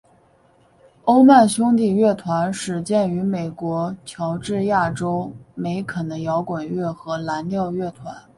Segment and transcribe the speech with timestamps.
[1.05, 8.17] 欧曼兄弟乐团始建于美国乔治亚州梅肯的摇滚乐和蓝调乐团。